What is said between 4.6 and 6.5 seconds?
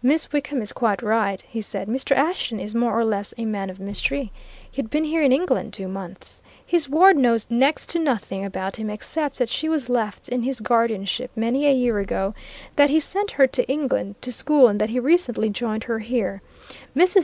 He had been here in England two months.